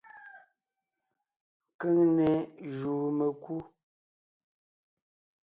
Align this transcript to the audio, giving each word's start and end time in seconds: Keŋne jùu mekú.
Keŋne 1.79 2.29
jùu 2.75 3.05
mekú. 3.17 3.55